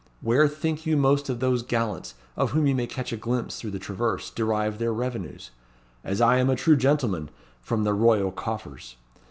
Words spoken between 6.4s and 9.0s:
a true gentleman! from the royal coffers.